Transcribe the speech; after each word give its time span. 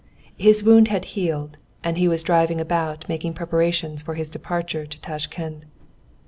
His 0.39 0.63
wound 0.63 0.87
had 0.87 1.05
healed, 1.13 1.57
and 1.83 1.95
he 1.95 2.07
was 2.07 2.23
driving 2.23 2.59
about 2.59 3.07
making 3.07 3.35
preparations 3.35 4.01
for 4.01 4.15
his 4.15 4.31
departure 4.31 4.83
for 4.85 4.97
Tashkend. 4.97 5.65